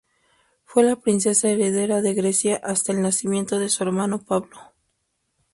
[0.65, 4.57] Fue la princesa heredera de Grecia hasta el nacimiento de su hermano Pablo.